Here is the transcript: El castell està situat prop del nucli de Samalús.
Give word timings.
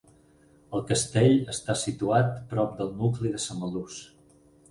El 0.77 0.83
castell 0.91 1.35
està 1.53 1.75
situat 1.81 2.33
prop 2.53 2.73
del 2.81 2.91
nucli 3.03 3.35
de 3.37 3.45
Samalús. 3.47 4.01